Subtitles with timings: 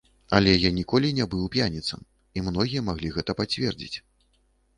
[0.37, 2.01] Але я ніколі не быў п'яніцам,
[2.37, 3.97] і многія маглі гэта пацвердзіць.